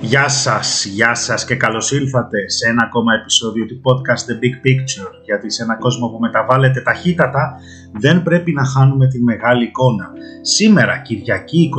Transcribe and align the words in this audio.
Γεια 0.00 0.28
σας, 0.28 0.84
γεια 0.84 1.14
σας 1.14 1.44
και 1.44 1.54
καλώς 1.54 1.92
ήλθατε 1.92 2.48
σε 2.48 2.68
ένα 2.68 2.82
ακόμα 2.86 3.14
επεισόδιο 3.14 3.66
του 3.66 3.80
podcast 3.84 4.22
The 4.30 4.34
Big 4.42 4.56
Picture 4.66 5.12
γιατί 5.24 5.50
σε 5.50 5.62
ένα 5.62 5.76
κόσμο 5.76 6.08
που 6.08 6.18
μεταβάλλεται 6.18 6.80
ταχύτατα 6.80 7.54
δεν 7.92 8.22
πρέπει 8.22 8.52
να 8.52 8.64
χάνουμε 8.64 9.06
τη 9.08 9.22
μεγάλη 9.22 9.64
εικόνα. 9.64 10.10
Σήμερα, 10.42 10.98
Κυριακή 10.98 11.70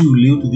23 0.00 0.04
Ιουλίου 0.04 0.38
του 0.38 0.48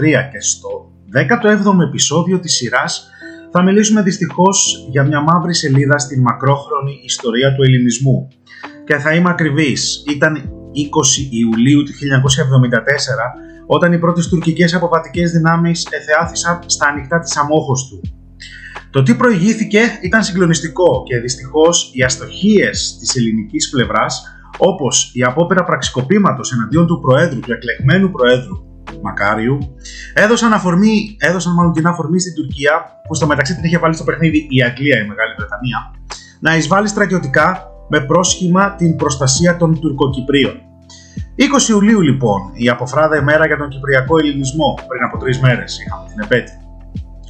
2023 0.00 0.02
και 0.32 0.40
στο 0.40 0.92
17ο 1.14 1.80
επεισόδιο 1.88 2.40
της 2.40 2.54
σειράς 2.54 3.10
θα 3.50 3.62
μιλήσουμε 3.62 4.02
δυστυχώς 4.02 4.86
για 4.90 5.04
μια 5.04 5.20
μαύρη 5.20 5.54
σελίδα 5.54 5.98
στην 5.98 6.20
μακρόχρονη 6.20 7.00
ιστορία 7.04 7.54
του 7.54 7.62
ελληνισμού. 7.62 8.28
Και 8.84 8.96
θα 8.96 9.14
είμαι 9.14 9.30
ακριβής, 9.30 10.04
ήταν 10.08 10.34
20 10.36 11.28
Ιουλίου 11.30 11.82
του 11.82 11.92
1974 11.92 13.50
όταν 13.72 13.92
οι 13.92 13.98
πρώτες 13.98 14.28
τουρκικές 14.28 14.74
αποβατικές 14.74 15.30
δυνάμεις 15.30 15.86
εθεάθησαν 15.90 16.60
στα 16.66 16.86
ανοιχτά 16.86 17.18
της 17.18 17.36
Αμόχωστου. 17.36 18.00
Το 18.90 19.02
τι 19.02 19.14
προηγήθηκε 19.14 19.80
ήταν 20.02 20.22
συγκλονιστικό 20.22 21.02
και 21.06 21.18
δυστυχώς 21.18 21.90
οι 21.94 22.02
αστοχίες 22.02 22.96
της 23.00 23.16
ελληνικής 23.16 23.70
πλευράς 23.70 24.22
όπως 24.58 25.10
η 25.14 25.22
απόπειρα 25.22 25.64
πραξικοπήματος 25.64 26.52
εναντίον 26.52 26.86
του 26.86 27.00
Προέδρου, 27.00 27.40
του 27.40 27.52
εκλεγμένου 27.52 28.10
Προέδρου 28.10 28.56
Μακάριου, 29.02 29.58
έδωσαν, 30.14 30.52
αφορμή, 30.52 31.16
έδωσαν 31.18 31.54
μάλλον 31.54 31.72
την 31.72 31.86
αφορμή 31.86 32.20
στην 32.20 32.34
Τουρκία, 32.34 32.72
που 33.06 33.14
στο 33.14 33.26
μεταξύ 33.26 33.54
την 33.54 33.64
είχε 33.64 33.78
βάλει 33.78 33.94
στο 33.94 34.04
παιχνίδι 34.04 34.46
η 34.50 34.62
Αγγλία, 34.62 34.96
η 34.98 35.06
Μεγάλη 35.08 35.34
Βρετανία, 35.38 35.90
να 36.40 36.56
εισβάλλει 36.56 36.88
στρατιωτικά 36.88 37.66
με 37.88 38.00
πρόσχημα 38.00 38.74
την 38.74 38.96
προστασία 38.96 39.56
των 39.56 39.80
Τουρκοκυπρίων. 39.80 40.69
20 41.40 41.68
Ιουλίου 41.68 42.00
λοιπόν, 42.00 42.50
η 42.52 42.68
αποφράδα 42.68 43.16
ημέρα 43.16 43.46
για 43.46 43.56
τον 43.56 43.68
Κυπριακό 43.68 44.18
Ελληνισμό, 44.18 44.74
πριν 44.88 45.02
από 45.04 45.16
τρεις 45.18 45.40
μέρες 45.40 45.80
είχαμε 45.80 46.04
την 46.08 46.20
επέτειο. 46.24 46.58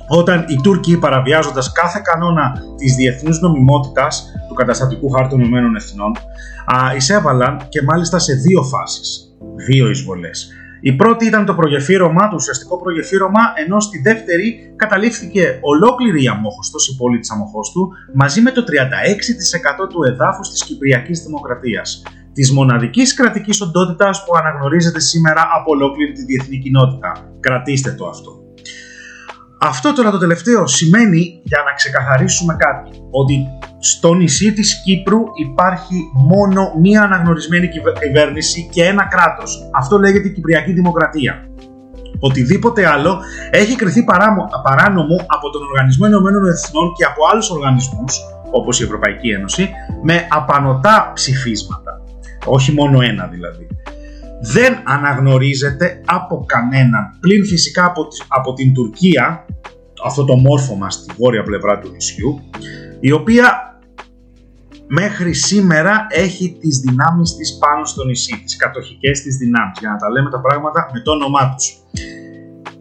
Όταν 0.09 0.45
οι 0.48 0.56
Τούρκοι 0.62 0.98
παραβιάζοντας 0.98 1.73
κάθε 1.73 2.00
κανόνα 2.05 2.52
της 2.77 2.94
διεθνούς 2.94 3.41
νομιμότητας 3.41 4.33
του 4.48 4.55
καταστατικού 4.55 5.11
χάρτου 5.11 5.28
των 5.28 5.41
Ηνωμένων 5.41 5.77
Εθνών, 5.77 6.12
εισέβαλαν 6.97 7.66
και 7.69 7.83
μάλιστα 7.83 8.19
σε 8.19 8.34
δύο 8.34 8.62
φάσεις. 8.62 9.34
Δύο 9.66 9.91
εισβολές. 9.91 10.53
Η 10.81 10.92
πρώτη 10.92 11.27
ήταν 11.27 11.44
το 11.44 11.55
προγεφύρωμα, 11.55 12.28
το 12.28 12.34
ουσιαστικό 12.34 12.78
προγεφύρωμα, 12.78 13.41
ενώ 13.66 13.81
στη 13.81 14.00
δεύτερη 14.00 14.72
καταλήφθηκε 14.77 15.58
ολόκληρη 15.61 16.22
η 16.22 16.28
Αμόχωστος, 16.28 16.88
η 16.88 16.97
πόλη 16.97 17.19
της 17.19 17.31
Αμόχωστου, 17.31 17.88
μαζί 18.14 18.41
με 18.41 18.50
το 18.50 18.64
36% 18.64 19.86
του 19.88 20.03
εδάφους 20.03 20.50
της 20.50 20.64
Κυπριακής 20.64 21.22
Δημοκρατίας 21.22 22.03
της 22.33 22.53
μοναδικής 22.53 23.14
κρατικής 23.14 23.61
οντότητας 23.61 24.25
που 24.25 24.36
αναγνωρίζεται 24.36 25.00
σήμερα 25.00 25.48
από 25.59 25.70
ολόκληρη 25.70 26.12
τη 26.12 26.25
διεθνή 26.25 26.59
κοινότητα. 26.59 27.12
Κρατήστε 27.41 27.92
το 27.92 28.06
αυτό. 28.06 28.41
Αυτό 29.62 29.92
τώρα 29.92 30.11
το 30.11 30.19
τελευταίο 30.19 30.67
σημαίνει, 30.67 31.41
για 31.42 31.62
να 31.67 31.72
ξεκαθαρίσουμε 31.72 32.56
κάτι, 32.59 32.91
ότι 33.11 33.47
στο 33.78 34.14
νησί 34.14 34.53
της 34.53 34.83
Κύπρου 34.83 35.20
υπάρχει 35.47 35.95
μόνο 36.28 36.72
μία 36.81 37.03
αναγνωρισμένη 37.03 37.69
κυβέρνηση 38.00 38.69
και 38.72 38.84
ένα 38.84 39.05
κράτος. 39.05 39.70
Αυτό 39.72 39.98
λέγεται 39.98 40.28
η 40.28 40.33
Κυπριακή 40.33 40.72
Δημοκρατία. 40.72 41.44
Οτιδήποτε 42.20 42.87
άλλο 42.87 43.20
έχει 43.50 43.77
κριθεί 43.77 44.05
παράνομο 44.62 45.17
από 45.27 45.50
τον 45.50 45.62
Οργανισμό 45.62 46.06
Ηνωμένων 46.06 46.47
Εθνών 46.47 46.92
και 46.97 47.05
από 47.05 47.22
άλλους 47.33 47.50
οργανισμούς, 47.50 48.20
όπως 48.50 48.81
η 48.81 48.84
Ευρωπαϊκή 48.84 49.28
Ένωση, 49.31 49.70
με 50.03 50.27
απανοτά 50.31 51.11
ψηφίσματα 51.15 51.89
όχι 52.44 52.72
μόνο 52.72 53.00
ένα 53.00 53.27
δηλαδή. 53.27 53.66
Δεν 54.42 54.83
αναγνωρίζεται 54.84 56.00
από 56.05 56.44
κανέναν, 56.47 57.19
πλην 57.20 57.47
φυσικά 57.47 57.84
από, 57.84 58.06
από 58.28 58.52
την 58.52 58.74
Τουρκία, 58.74 59.47
αυτό 60.05 60.24
το 60.24 60.36
μόρφωμα 60.36 60.91
στη 60.91 61.14
βόρεια 61.19 61.42
πλευρά 61.42 61.78
του 61.78 61.91
νησιού, 61.91 62.41
η 63.00 63.12
οποία 63.12 63.70
μέχρι 64.86 65.32
σήμερα 65.32 66.06
έχει 66.10 66.56
τις 66.60 66.78
δυνάμεις 66.78 67.37
της 67.37 67.59
πάνω 67.59 67.84
στο 67.84 68.04
νησί, 68.04 68.42
τις 68.44 68.56
κατοχικές 68.56 69.22
της 69.22 69.36
δυνάμεις, 69.36 69.78
για 69.81 69.91
να 69.91 69.97
τα 69.97 70.10
λέμε 70.10 70.31
τα 70.31 70.41
πράγματα 70.41 70.91
με 70.92 71.00
το 71.00 71.10
όνομά 71.10 71.54
τους. 71.54 71.78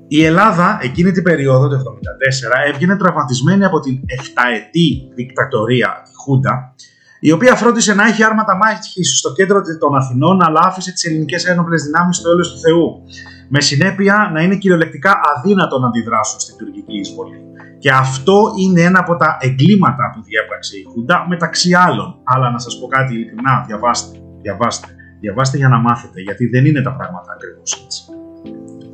Η 0.07 0.23
Ελλάδα 0.23 0.79
εκείνη 0.81 1.11
την 1.11 1.23
περίοδο, 1.23 1.67
το 1.67 1.75
1974, 1.77 2.73
έβγαινε 2.73 2.97
τραυματισμένη 2.97 3.65
από 3.65 3.79
την 3.79 3.99
7ετή 4.07 5.13
δικτατορία, 5.15 6.01
τη 6.05 6.11
Χούντα, 6.23 6.75
η 7.19 7.31
οποία 7.31 7.55
φρόντισε 7.55 7.93
να 7.93 8.05
έχει 8.05 8.23
άρματα 8.23 8.55
μάχης 8.55 9.17
στο 9.17 9.33
κέντρο 9.33 9.61
των 9.79 9.95
Αθηνών, 9.95 10.43
αλλά 10.43 10.59
άφησε 10.63 10.91
τις 10.91 11.03
ελληνικές 11.03 11.45
ένοπλες 11.45 11.83
δυνάμεις 11.83 12.17
στο 12.17 12.29
έλεος 12.29 12.51
του 12.51 12.59
Θεού. 12.59 13.03
Με 13.49 13.61
συνέπεια 13.61 14.29
να 14.33 14.41
είναι 14.41 14.55
κυριολεκτικά 14.55 15.21
αδύνατο 15.35 15.79
να 15.79 15.87
αντιδράσουν 15.87 16.39
στην 16.39 16.57
τουρκική 16.57 16.97
εισβολή. 16.97 17.41
Και 17.79 17.91
αυτό 17.91 18.51
είναι 18.59 18.81
ένα 18.81 18.99
από 18.99 19.15
τα 19.15 19.37
εγκλήματα 19.41 20.11
που 20.13 20.23
διέπραξε 20.23 20.77
η 20.77 20.83
Χούντα, 20.91 21.25
μεταξύ 21.27 21.73
άλλων. 21.73 22.19
Αλλά 22.23 22.51
να 22.51 22.59
σας 22.59 22.79
πω 22.79 22.87
κάτι 22.87 23.13
ειλικρινά, 23.13 23.63
διαβάστε, 23.67 24.19
διαβάστε, 24.41 24.87
διαβάστε 25.19 25.57
για 25.57 25.67
να 25.67 25.77
μάθετε, 25.77 26.21
γιατί 26.21 26.45
δεν 26.47 26.65
είναι 26.65 26.81
τα 26.81 26.93
πράγματα 26.95 27.31
ακριβώς 27.33 27.83
έτσι. 27.85 28.18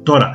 Τώρα, 0.06 0.30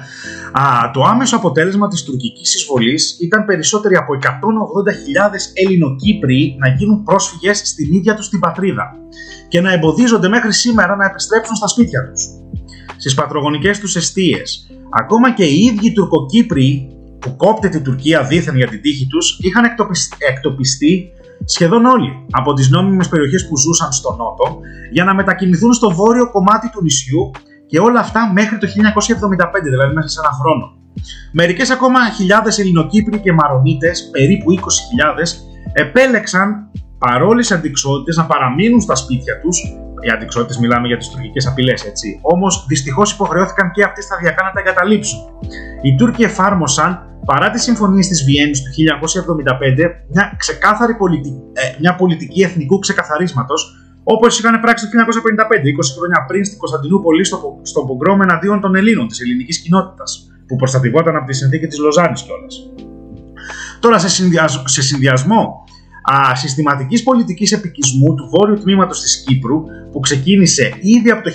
α, 0.53 0.91
το 0.93 1.03
άμεσο 1.03 1.37
αποτέλεσμα 1.37 1.89
της 1.89 2.03
τουρκικής 2.03 2.55
εισβολής 2.55 3.17
ήταν 3.21 3.45
περισσότεροι 3.45 3.97
από 3.97 4.15
180.000 4.15 5.53
Ελληνοκύπριοι 5.55 6.57
να 6.59 6.69
γίνουν 6.69 7.03
πρόσφυγες 7.03 7.59
στην 7.59 7.93
ίδια 7.93 8.15
τους 8.15 8.29
την 8.29 8.39
πατρίδα 8.39 8.97
και 9.49 9.61
να 9.61 9.73
εμποδίζονται 9.73 10.29
μέχρι 10.29 10.53
σήμερα 10.53 10.97
να 10.97 11.05
επιστρέψουν 11.05 11.57
στα 11.57 11.67
σπίτια 11.67 12.11
τους. 12.11 12.25
Στις 12.97 13.15
πατρογονικές 13.15 13.79
τους 13.79 13.97
αιστείες, 13.97 14.71
ακόμα 14.91 15.35
και 15.35 15.45
οι 15.45 15.59
ίδιοι 15.61 15.93
Τουρκοκύπριοι 15.93 16.89
που 17.19 17.37
κόπτεται 17.37 17.77
η 17.77 17.81
Τουρκία 17.83 18.25
δίθεν 18.25 18.57
για 18.57 18.67
την 18.69 18.81
τύχη 18.81 19.07
τους 19.07 19.39
είχαν 19.41 19.65
εκτοπιστεί 20.19 21.13
σχεδόν 21.45 21.85
όλοι 21.85 22.11
από 22.31 22.53
τις 22.53 22.71
νόμιμες 22.71 23.09
περιοχές 23.09 23.49
που 23.49 23.59
ζούσαν 23.59 23.93
στο 23.93 24.11
νότο 24.11 24.59
για 24.93 25.05
να 25.05 25.15
μετακινηθούν 25.15 25.73
στο 25.73 25.91
βόρειο 25.91 26.31
κομμάτι 26.31 26.71
του 26.71 26.83
νησιού 26.83 27.31
και 27.71 27.79
όλα 27.79 28.01
αυτά 28.01 28.31
μέχρι 28.33 28.59
το 28.59 28.67
1975, 28.67 28.71
δηλαδή 29.63 29.95
μέσα 29.95 30.09
σε 30.09 30.21
ένα 30.25 30.33
χρόνο. 30.41 30.65
Μερικές 31.33 31.71
ακόμα 31.71 32.11
χιλιάδες 32.11 32.59
Ελληνοκύπροι 32.59 33.19
και 33.19 33.33
Μαρονίτες, 33.33 34.09
περίπου 34.13 34.51
20.000, 34.53 34.59
επέλεξαν 35.73 36.71
παρόλες 36.99 37.53
αντικσότητες 37.53 38.17
να 38.17 38.25
παραμείνουν 38.27 38.81
στα 38.81 38.95
σπίτια 38.95 39.41
τους. 39.41 39.59
Οι 40.07 40.11
αντικσότητες 40.15 40.59
μιλάμε 40.59 40.87
για 40.87 40.97
τις 40.97 41.09
τουρκικές 41.09 41.47
απειλές, 41.47 41.85
έτσι. 41.85 42.19
Όμως 42.23 42.65
δυστυχώς 42.69 43.13
υποχρεώθηκαν 43.13 43.71
και 43.71 43.85
αυτοί 43.85 44.03
σταδιακά 44.03 44.43
να 44.45 44.51
τα 44.51 44.61
εγκαταλείψουν. 44.61 45.19
Οι 45.83 45.95
Τούρκοι 45.95 46.23
εφάρμοσαν 46.23 47.11
παρά 47.25 47.51
τις 47.51 47.63
συμφωνίες 47.63 48.09
της 48.09 48.25
Βιέννης 48.25 48.63
του 48.63 48.71
1975 48.71 50.05
μια 50.09 50.35
ξεκάθαρη 50.37 50.97
πολιτική, 50.97 51.43
ε, 51.53 51.77
μια 51.81 51.95
πολιτική 51.95 52.43
εθνικού 52.43 52.79
ξεκαθαρίσματος 52.79 53.80
Όπως 54.03 54.39
είχαν 54.39 54.61
πράξει 54.61 54.85
το 54.91 54.99
1955, 54.99 55.67
20 55.67 55.97
χρόνια 55.97 56.25
πριν 56.29 56.45
στην 56.45 56.59
Κωνσταντινούπολη, 56.59 57.25
στο, 57.25 57.59
στο 57.63 57.81
πογκρόμ 57.85 58.23
εναντίον 58.23 58.61
των 58.61 58.75
Ελλήνων, 58.75 59.09
της 59.09 59.21
ελληνικής 59.21 59.59
κοινότητας, 59.59 60.31
που 60.47 60.57
προστατευόταν 60.57 61.17
από 61.17 61.27
τη 61.27 61.35
συνθήκη 61.35 61.67
της 61.67 61.79
Λοζάνης 61.79 62.23
κιόλας. 62.23 62.71
Τώρα, 63.81 63.99
σε, 63.99 64.09
συνδυασμό, 64.09 64.67
σε 64.67 64.83
συνδυασμό 64.83 65.65
α, 66.13 66.35
συστηματικής 66.35 67.03
πολιτικής 67.03 67.53
επικισμού 67.53 68.15
του 68.15 68.29
βόρειου 68.29 68.59
τμήματος 68.59 69.01
της 69.01 69.25
Κύπρου 69.27 69.63
που 69.93 70.01
ξεκίνησε 70.01 70.75
ήδη 70.81 71.11
από 71.11 71.23
το 71.23 71.31
1974 71.31 71.35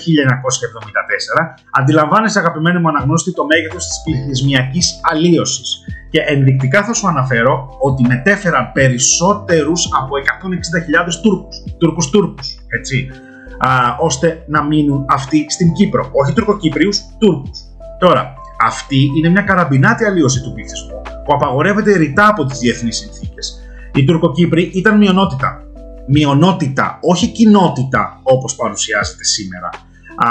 αντιλαμβάνεσαι 1.71 2.39
αγαπημένο 2.39 2.79
μου 2.79 2.87
αναγνώστη 2.87 3.33
το 3.33 3.45
μέγεθος 3.45 3.87
της 3.87 4.01
πληθυσμιακής 4.03 4.99
αλλίωσης 5.01 5.83
και 6.15 6.21
ενδεικτικά 6.27 6.83
θα 6.83 6.93
σου 6.93 7.07
αναφέρω 7.07 7.77
ότι 7.79 8.05
μετέφεραν 8.07 8.71
περισσότερους 8.73 9.89
από 10.01 10.15
160.000 10.15 11.21
Τούρκους, 11.23 11.63
Τούρκους 11.77 12.09
Τούρκους, 12.09 12.57
έτσι, 12.67 13.09
α, 13.57 13.69
ώστε 13.99 14.43
να 14.47 14.63
μείνουν 14.63 15.05
αυτοί 15.09 15.45
στην 15.49 15.73
Κύπρο. 15.73 16.09
Όχι 16.11 16.33
Τουρκοκύπριους, 16.33 17.01
Τούρκους. 17.19 17.59
Τώρα, 17.99 18.33
αυτή 18.65 19.11
είναι 19.17 19.29
μια 19.29 19.41
καραμπινάτη 19.41 20.05
αλλίωση 20.05 20.41
του 20.41 20.53
πληθυσμού 20.53 21.01
που 21.25 21.33
απαγορεύεται 21.33 21.97
ρητά 21.97 22.27
από 22.27 22.45
τις 22.45 22.59
διεθνείς 22.59 22.97
συνθήκες. 22.97 23.61
Οι 23.93 24.03
Τουρκοκύπροι 24.03 24.71
ήταν 24.73 24.97
μειονότητα. 24.97 25.63
Μειονότητα, 26.07 26.99
όχι 27.01 27.27
κοινότητα 27.27 28.19
όπως 28.23 28.55
παρουσιάζεται 28.55 29.23
σήμερα. 29.23 29.69
Α, 30.15 30.29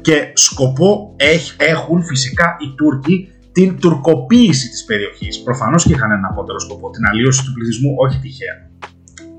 και 0.00 0.32
σκοπό 0.34 1.14
έχουν 1.56 2.04
φυσικά 2.04 2.56
οι 2.60 2.74
Τούρκοι 2.76 3.28
την 3.58 3.78
τουρκοποίηση 3.80 4.68
της 4.68 4.84
περιοχής. 4.84 5.42
Προφανώς 5.42 5.84
και 5.84 5.92
είχαν 5.92 6.10
ένα 6.10 6.28
απότερο 6.30 6.58
σκοπό, 6.60 6.90
την 6.90 7.06
αλλίωση 7.10 7.44
του 7.44 7.52
πληθυσμού, 7.52 7.94
όχι 7.96 8.18
τυχαία. 8.18 8.56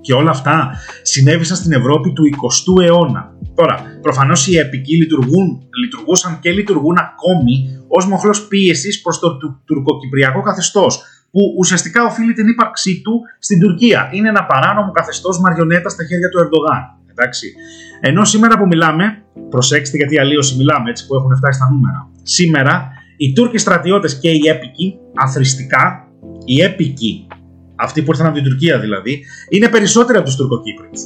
Και 0.01 0.13
όλα 0.13 0.30
αυτά 0.30 0.71
συνέβησαν 1.01 1.57
στην 1.57 1.71
Ευρώπη 1.71 2.13
του 2.13 2.24
20ου 2.25 2.83
αιώνα. 2.86 3.33
Τώρα, 3.56 3.75
προφανώς 4.01 4.48
οι 4.48 4.57
επικοί 4.57 4.95
λειτουργούν, 4.95 5.48
λειτουργούσαν 5.83 6.39
και 6.39 6.51
λειτουργούν 6.51 6.98
ακόμη 6.98 7.56
ως 7.88 8.07
μοχλός 8.07 8.48
πίεσης 8.48 9.01
προς 9.01 9.19
το 9.19 9.38
τουρκοκυπριακό 9.66 10.42
καθεστώς, 10.42 11.04
που 11.31 11.42
ουσιαστικά 11.57 12.06
οφείλει 12.06 12.33
την 12.33 12.48
ύπαρξή 12.48 13.01
του 13.01 13.21
στην 13.39 13.60
Τουρκία. 13.60 14.10
Είναι 14.13 14.30
ένα 14.30 14.45
παράνομο 14.45 14.92
καθεστώς 14.92 15.39
μαριονέτα 15.39 15.89
στα 15.89 16.04
χέρια 16.06 16.30
του 16.30 16.39
Ερντογάν. 16.39 16.81
Εντάξει. 17.12 17.54
Ενώ 18.01 18.25
σήμερα 18.25 18.57
που 18.57 18.68
μιλάμε, 18.68 19.24
προσέξτε 19.50 19.98
γιατί 19.98 20.19
αλλίωση 20.19 20.56
μιλάμε 20.56 20.89
έτσι 20.89 21.07
που 21.07 21.16
έχουν 21.16 21.36
φτάσει 21.36 21.60
στα 21.60 21.69
νούμερα. 21.71 22.10
Σήμερα 22.24 22.92
Οι 23.21 23.33
Τούρκοι 23.33 23.57
στρατιώτες 23.57 24.19
και 24.19 24.30
οι 24.30 24.42
έπικοι, 24.48 25.00
αθρηστικά, 25.16 26.07
οι 26.45 26.62
έπικοι, 26.62 27.27
αυτοί 27.75 28.01
που 28.01 28.12
ήρθαν 28.12 28.25
από 28.25 28.36
την 28.36 28.44
Τουρκία 28.44 28.80
δηλαδή, 28.80 29.24
είναι 29.50 29.69
περισσότεροι 29.69 30.18
από 30.18 30.27
τους 30.27 30.36
Τουρκοκύπριους. 30.36 31.01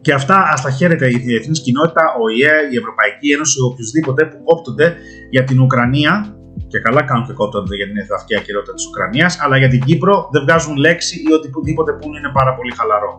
Και 0.00 0.12
αυτά 0.12 0.36
ας 0.52 0.60
τα 0.62 0.70
χαίρεται 0.70 1.06
η 1.08 1.18
διεθνής 1.18 1.60
κοινότητα, 1.60 2.02
ο 2.22 2.24
ΙΕ, 2.28 2.54
η 2.72 2.76
Ευρωπαϊκή 2.76 3.28
Ένωση, 3.36 3.56
οποιοδήποτε 3.70 4.24
που 4.24 4.38
κόπτονται 4.44 4.96
για 5.30 5.44
την 5.44 5.60
Ουκρανία. 5.60 6.36
Και 6.68 6.78
καλά 6.78 7.02
κάνουν 7.02 7.26
και 7.26 7.32
κόπτονται 7.32 7.76
για 7.76 7.86
την 7.86 7.96
εδαφική 7.96 8.36
ακυρότητα 8.36 8.74
της 8.74 8.86
Ουκρανίας, 8.86 9.40
αλλά 9.42 9.56
για 9.56 9.68
την 9.68 9.80
Κύπρο 9.80 10.28
δεν 10.32 10.42
βγάζουν 10.42 10.76
λέξη 10.76 11.14
ή 11.28 11.32
οτιδήποτε 11.32 11.92
που 11.92 12.06
είναι 12.16 12.30
πάρα 12.38 12.54
πολύ 12.54 12.72
χαλαρό. 12.78 13.12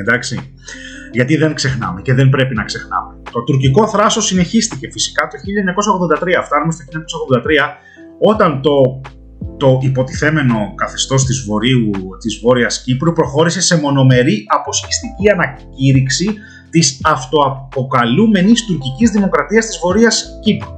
Εντάξει. 0.00 0.52
Γιατί 1.12 1.36
δεν 1.36 1.54
ξεχνάμε 1.54 2.02
και 2.02 2.14
δεν 2.14 2.28
πρέπει 2.28 2.54
να 2.54 2.64
ξεχνάμε. 2.64 3.14
Το 3.32 3.42
τουρκικό 3.42 3.88
θράσος 3.88 4.26
συνεχίστηκε 4.26 4.90
φυσικά 4.90 5.28
το 5.28 5.36
1983. 6.40 6.44
Φτάνουμε 6.44 6.72
στο 6.72 6.84
1983 6.84 7.86
όταν 8.18 8.60
το, 8.62 9.00
το 9.56 9.78
υποτιθέμενο 9.82 10.74
καθεστώς 10.74 11.24
της, 11.24 11.44
Βορείου, 11.46 11.90
της 12.20 12.40
Βόρειας 12.42 12.82
Κύπρου 12.82 13.12
προχώρησε 13.12 13.60
σε 13.60 13.80
μονομερή 13.80 14.44
αποσχιστική 14.48 15.30
ανακήρυξη 15.30 16.34
της 16.70 17.00
αυτοαποκαλούμενης 17.04 18.66
τουρκικής 18.66 19.10
δημοκρατίας 19.10 19.66
της 19.66 19.78
Βορειάς 19.78 20.38
Κύπρου. 20.42 20.74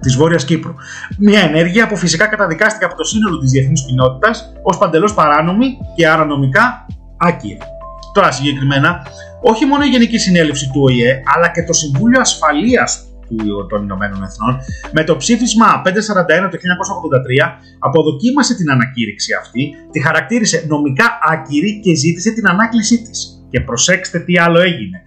Της 0.00 0.16
Βόρειας 0.16 0.44
Κύπρου. 0.44 0.74
Μια 1.18 1.40
ενέργεια 1.40 1.86
που 1.86 1.96
φυσικά 1.96 2.26
καταδικάστηκε 2.26 2.84
από 2.84 2.96
το 2.96 3.04
σύνολο 3.04 3.38
της 3.38 3.50
διεθνής 3.50 3.84
κοινότητας 3.86 4.52
ως 4.62 4.78
παντελώς 4.78 5.14
παράνομη 5.14 5.66
και 5.96 6.08
άρα 6.08 6.24
νομικά 6.24 6.86
άκυρη. 7.16 7.58
Τώρα 8.18 8.32
συγκεκριμένα, 8.32 9.06
όχι 9.42 9.64
μόνο 9.64 9.84
η 9.84 9.88
Γενική 9.88 10.18
Συνέλευση 10.18 10.70
του 10.72 10.80
ΟΗΕ, 10.82 11.22
αλλά 11.34 11.48
και 11.50 11.62
το 11.64 11.72
Συμβούλιο 11.72 12.20
Ασφαλείας 12.20 12.90
των 13.68 13.82
Ηνωμένων 13.82 14.22
Εθνών, 14.22 14.56
με 14.92 15.04
το 15.04 15.16
ψήφισμα 15.16 15.82
541 15.84 15.88
το 16.50 16.56
1983 17.46 17.58
αποδοκίμασε 17.78 18.54
την 18.54 18.70
ανακήρυξη 18.70 19.32
αυτή, 19.40 19.70
τη 19.90 20.02
χαρακτήρισε 20.02 20.64
νομικά 20.68 21.18
άκυρη 21.32 21.80
και 21.80 21.94
ζήτησε 21.94 22.30
την 22.30 22.48
ανάκλησή 22.48 23.02
της. 23.02 23.46
Και 23.50 23.60
προσέξτε 23.60 24.18
τι 24.18 24.38
άλλο 24.38 24.60
έγινε. 24.60 25.02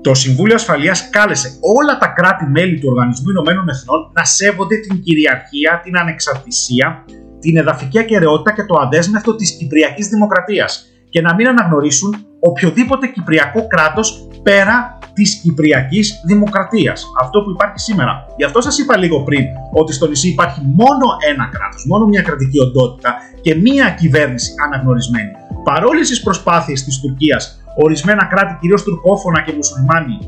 Το 0.00 0.14
Συμβούλιο 0.14 0.54
Ασφαλείας 0.54 1.10
κάλεσε 1.10 1.48
όλα 1.60 1.98
τα 1.98 2.06
κράτη-μέλη 2.06 2.78
του 2.78 2.88
Οργανισμού 2.90 3.30
Ηνωμένων 3.30 3.68
Εθνών 3.68 4.10
να 4.12 4.24
σέβονται 4.24 4.76
την 4.76 5.02
κυριαρχία, 5.02 5.80
την 5.84 5.96
ανεξαρτησία, 5.96 7.04
την 7.38 7.56
εδαφική 7.56 7.98
ακαιρεότητα 7.98 8.52
και 8.52 8.64
το 8.64 8.74
αδέσμευτο 8.80 9.34
της 9.34 9.56
Κυπριακής 9.56 10.08
Δημοκρατίας 10.08 10.88
και 11.14 11.20
να 11.20 11.34
μην 11.34 11.48
αναγνωρίσουν 11.48 12.26
οποιοδήποτε 12.40 13.06
κυπριακό 13.06 13.66
κράτος 13.66 14.28
πέρα 14.42 14.98
της 15.12 15.34
Κυπριακής 15.42 16.20
Δημοκρατίας. 16.26 17.04
Αυτό 17.20 17.42
που 17.42 17.50
υπάρχει 17.50 17.78
σήμερα. 17.78 18.26
Γι' 18.36 18.44
αυτό 18.44 18.60
σας 18.60 18.78
είπα 18.78 18.96
λίγο 18.96 19.22
πριν 19.22 19.44
ότι 19.72 19.92
στο 19.92 20.06
νησί 20.06 20.28
υπάρχει 20.28 20.60
μόνο 20.64 21.06
ένα 21.30 21.48
κράτος, 21.52 21.84
μόνο 21.86 22.06
μια 22.06 22.22
κρατική 22.22 22.60
οντότητα 22.60 23.14
και 23.40 23.54
μια 23.54 23.90
κυβέρνηση 23.90 24.54
αναγνωρισμένη. 24.64 25.30
Παρόλες 25.64 26.08
τις 26.08 26.22
προσπάθειες 26.22 26.84
της 26.84 27.00
Τουρκίας, 27.00 27.62
ορισμένα 27.76 28.24
κράτη 28.24 28.56
κυρίως 28.60 28.82
τουρκόφωνα 28.82 29.42
και 29.42 29.52
μουσουλμάνοι 29.52 30.18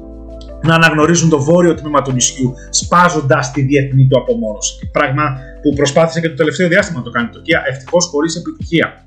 να 0.62 0.74
αναγνωρίζουν 0.74 1.28
το 1.28 1.42
βόρειο 1.42 1.74
τμήμα 1.74 2.02
του 2.02 2.12
νησιού, 2.12 2.54
σπάζοντας 2.70 3.50
τη 3.50 3.62
διεθνή 3.62 4.06
του 4.08 4.18
απομόνωση. 4.18 4.90
Πράγμα 4.92 5.38
που 5.62 5.74
προσπάθησε 5.76 6.20
και 6.20 6.28
το 6.28 6.34
τελευταίο 6.34 6.68
διάστημα 6.68 6.98
να 6.98 7.04
το 7.04 7.10
κάνει 7.10 7.26
η 7.30 7.34
Τουρκία, 7.34 7.62
ευτυχώς 7.66 8.06
χωρίς 8.06 8.36
επιτυχία. 8.36 9.05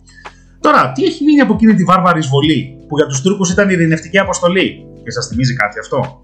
Τώρα, 0.72 0.92
τι 0.92 1.04
έχει 1.04 1.24
μείνει 1.24 1.40
από 1.40 1.54
εκείνη 1.54 1.74
τη 1.74 1.84
βάρβαρη 1.84 2.20
εισβολή, 2.20 2.78
που 2.88 2.98
για 2.98 3.06
τους 3.06 3.22
Τούρκους 3.22 3.52
ήταν 3.52 3.70
ειρηνευτική 3.70 4.18
αποστολή, 4.20 4.86
και 5.04 5.12
σας 5.12 5.28
θυμίζει 5.28 5.54
κάτι 5.54 5.80
αυτό; 5.80 6.22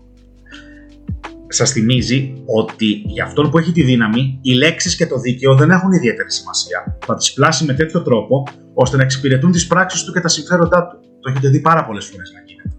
Σας 1.48 1.72
θυμίζει 1.72 2.34
ότι 2.46 2.86
για 2.86 3.24
αυτόν 3.24 3.50
που 3.50 3.58
έχει 3.58 3.72
τη 3.72 3.84
δύναμη, 3.84 4.40
οι 4.42 4.54
λέξεις 4.54 4.96
και 4.96 5.08
το 5.08 5.20
δίκαιο 5.20 5.56
δεν 5.56 5.70
έχουν 5.70 5.92
ιδιαίτερη 5.92 6.32
σημασία. 6.32 6.98
Θα 7.06 7.16
τις 7.16 7.34
πλάσει 7.34 7.66
με 7.66 7.74
τέτοιο 7.74 8.02
τρόπο, 8.02 8.44
ώστε 8.74 8.98
να 8.98 9.04
εξυπηρετούν 9.04 9.52
τις 9.52 9.68
πράξεις 9.68 10.04
του 10.04 10.14
και 10.14 10.20
τα 10.20 10.28
συμφέροντά 10.28 10.88
του. 10.88 10.98
Το 11.22 11.30
έχετε 11.30 11.50
δει 11.50 11.60
πάρα 11.60 11.86
πολλές 11.86 12.06
φορές 12.06 12.32
να 12.34 12.40
γίνεται. 12.46 12.76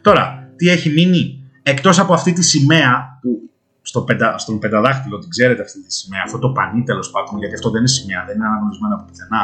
Τώρα, 0.00 0.52
τι 0.56 0.68
έχει 0.68 0.90
μείνει, 0.90 1.50
εκτός 1.62 1.98
από 1.98 2.14
αυτή 2.14 2.32
τη 2.32 2.42
σημαία 2.42 3.18
που 3.20 3.47
στο 3.90 4.00
πεντα, 4.06 4.38
στον 4.38 4.58
πενταδάχτυλο, 4.58 5.18
την 5.18 5.30
ξέρετε 5.34 5.62
αυτή 5.62 5.78
τη 5.84 5.92
σημαία, 5.98 6.22
αυτό 6.24 6.38
το 6.38 6.48
πανί 6.56 6.82
τέλος 6.82 7.10
πάντων, 7.10 7.38
γιατί 7.38 7.54
αυτό 7.54 7.68
δεν 7.70 7.80
είναι 7.80 7.94
σημαία, 7.98 8.20
δεν 8.26 8.34
είναι 8.36 8.46
αναγνωρισμένο 8.50 8.94
από 8.94 9.04
πουθενά, 9.08 9.42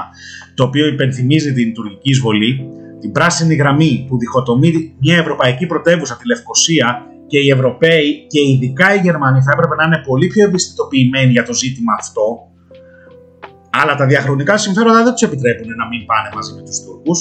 το 0.55 0.62
οποίο 0.69 0.85
υπενθυμίζει 0.87 1.52
την 1.58 1.75
τουρκική 1.75 2.11
εισβολή, 2.11 2.52
την 3.02 3.11
πράσινη 3.17 3.55
γραμμή 3.55 3.93
που 4.08 4.19
διχοτομεί 4.19 4.70
μια 5.05 5.17
ευρωπαϊκή 5.17 5.67
πρωτεύουσα, 5.67 6.17
τη 6.17 6.26
Λευκοσία, 6.26 6.88
και 7.26 7.38
οι 7.38 7.49
Ευρωπαίοι 7.50 8.26
και 8.32 8.41
ειδικά 8.50 8.94
οι 8.94 8.99
Γερμανοί 8.99 9.41
θα 9.43 9.52
έπρεπε 9.55 9.75
να 9.75 9.85
είναι 9.85 10.00
πολύ 10.06 10.26
πιο 10.26 10.46
ευαισθητοποιημένοι 10.46 11.31
για 11.31 11.44
το 11.44 11.55
ζήτημα 11.55 11.93
αυτό, 11.99 12.26
αλλά 13.70 13.94
τα 13.94 14.06
διαχρονικά 14.06 14.56
συμφέροντα 14.56 15.02
δεν 15.02 15.12
τους 15.12 15.23
επιτρέπουν 15.23 15.69
να 15.81 15.87
μην 15.88 16.06
πάνε 16.06 16.29
μαζί 16.35 16.52
με 16.55 16.62
τους 16.62 16.81
Τούρκους. 16.85 17.19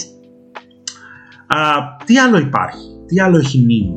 Τι 2.05 2.17
άλλο 2.17 2.37
υπάρχει, 2.37 2.87
τι 3.07 3.19
άλλο 3.19 3.37
έχει 3.37 3.57
μείνει; 3.67 3.95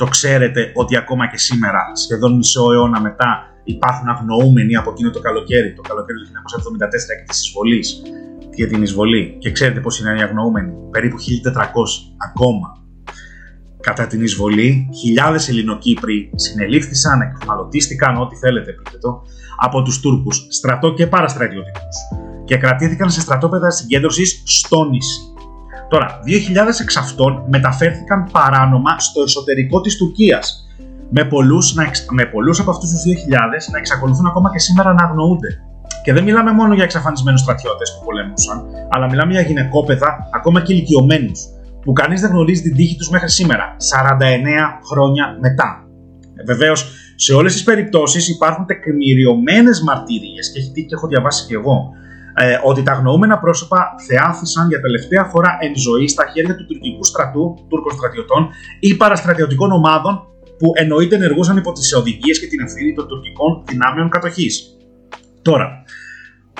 Το 0.00 0.06
ξέρετε 0.06 0.72
ότι 0.74 0.96
ακόμα 0.96 1.28
και 1.30 1.38
σήμερα, 1.38 1.80
σχεδόν 1.94 2.36
μισό 2.36 2.72
αιώνα 2.72 3.00
μετά, 3.00 3.30
υπάρχουν 3.64 4.08
αγνοούμενοι 4.08 4.76
από 4.76 4.90
εκείνο 4.90 5.10
το 5.10 5.20
καλοκαίρι, 5.20 5.74
το 5.74 5.82
καλοκαίρι 5.82 6.18
του 6.18 6.26
1974 6.26 7.16
και 7.18 7.24
της 7.28 7.46
εισβολής, 7.46 8.02
για 8.54 8.68
την 8.68 8.82
εισβολή. 8.82 9.36
Και 9.38 9.50
ξέρετε 9.50 9.80
πώ 9.80 9.90
είναι 10.00 10.18
οι 10.18 10.22
αγνοούμενοι, 10.22 10.72
περίπου 10.90 11.16
1400 11.18 11.22
ακόμα. 12.28 12.68
Κατά 13.80 14.06
την 14.06 14.22
εισβολή, 14.22 14.88
χιλιάδες 15.00 15.48
Ελληνοκύπροι 15.48 16.30
συνελήφθησαν, 16.34 17.20
εκμαλωτίστηκαν, 17.20 18.16
ό,τι 18.16 18.36
θέλετε 18.36 18.72
πείτε 18.72 18.98
το, 18.98 19.22
από 19.56 19.82
τους 19.82 20.00
Τούρκους, 20.00 20.46
στρατό 20.50 20.94
και 20.94 21.06
παραστρατιωτικούς, 21.06 21.96
και 22.44 22.56
κρατήθηκαν 22.56 23.10
σε 23.10 23.20
στρατόπεδα 23.20 23.70
συγκέντρωσης 23.70 24.42
στο 24.44 24.84
νησί. 24.84 25.20
Τώρα, 25.90 26.20
2.000 26.24 26.80
εξ 26.82 26.96
αυτών 26.96 27.44
μεταφέρθηκαν 27.46 28.28
παράνομα 28.32 28.98
στο 28.98 29.22
εσωτερικό 29.22 29.80
της 29.80 29.96
Τουρκίας, 29.96 30.66
με 31.10 31.24
πολλούς, 31.24 31.74
να 31.74 31.90
με 32.10 32.24
πολλούς 32.24 32.60
από 32.60 32.70
αυτούς 32.70 32.90
τους 32.90 33.02
2.000 33.02 33.70
να 33.72 33.78
εξακολουθούν 33.78 34.26
ακόμα 34.26 34.50
και 34.52 34.58
σήμερα 34.58 34.92
να 34.92 35.04
αγνοούνται. 35.04 35.48
Και 36.04 36.12
δεν 36.12 36.22
μιλάμε 36.24 36.52
μόνο 36.52 36.74
για 36.74 36.84
εξαφανισμένους 36.84 37.40
στρατιώτες 37.40 37.98
που 37.98 38.04
πολέμουσαν, 38.04 38.64
αλλά 38.90 39.06
μιλάμε 39.10 39.32
για 39.32 39.40
γυναικόπαιδα, 39.40 40.28
ακόμα 40.34 40.62
και 40.62 40.72
ηλικιωμένους, 40.72 41.40
που 41.82 41.92
κανείς 41.92 42.20
δεν 42.20 42.30
γνωρίζει 42.30 42.62
την 42.62 42.74
τύχη 42.74 42.96
τους 42.96 43.10
μέχρι 43.10 43.30
σήμερα, 43.30 43.76
49 43.78 44.80
χρόνια 44.90 45.36
μετά. 45.40 45.88
Ε, 46.36 46.42
Βεβαίως, 46.44 46.90
σε 47.16 47.34
όλες 47.34 47.52
τις 47.52 47.62
περιπτώσεις 47.62 48.28
υπάρχουν 48.28 48.66
τεκμηριωμένες 48.66 49.82
μαρτυρίες 49.82 50.52
και 50.52 50.58
έχει 50.58 50.70
τύχει 50.70 50.86
και 50.86 50.94
έχω 50.94 51.06
διαβάσει 51.06 51.46
και 51.46 51.54
εγώ 51.54 51.90
ε, 52.34 52.58
ότι 52.64 52.82
τα 52.82 52.92
αγνοούμενα 52.92 53.38
πρόσωπα 53.38 53.94
θεάθησαν 54.06 54.68
για 54.68 54.80
τελευταία 54.80 55.24
φορά 55.24 55.56
εν 55.60 55.76
ζωή 55.76 56.08
στα 56.08 56.24
χέρια 56.32 56.56
του 56.56 56.66
τουρκικού 56.66 57.04
στρατού, 57.04 57.66
Τούρκων 57.68 57.92
στρατιωτών 57.92 58.48
ή 58.80 58.94
παραστρατιωτικών 58.94 59.72
ομάδων 59.72 60.24
που 60.58 60.72
εννοείται 60.74 61.14
ενεργούσαν 61.14 61.56
υπό 61.56 61.72
τις 61.72 61.94
οδηγίες 61.94 62.40
και 62.40 62.46
την 62.46 62.60
ευθύνη 62.60 62.92
των 62.94 63.08
τουρκικών 63.08 63.62
δυνάμεων 63.66 64.08
κατοχής. 64.08 64.76
Τώρα, 65.42 65.84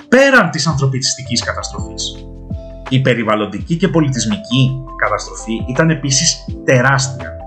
πέραν 0.08 0.50
της 0.50 0.66
ανθρωπιστικής 0.66 1.44
καταστροφής, 1.44 2.26
η 2.88 3.00
περιβαλλοντική 3.00 3.76
και 3.76 3.88
πολιτισμική 3.88 4.70
καταστροφή 4.96 5.52
ήταν 5.68 5.90
επίσης 5.90 6.44
τεράστια 6.64 7.39